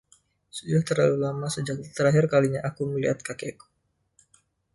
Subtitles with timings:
[0.55, 3.67] Sudah terlalu lama sejak terakhir kalinya aku melihat kakekku.